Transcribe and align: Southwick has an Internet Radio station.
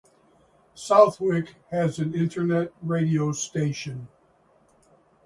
Southwick 0.73 1.53
has 1.69 1.99
an 1.99 2.15
Internet 2.15 2.73
Radio 2.81 3.31
station. 3.33 4.07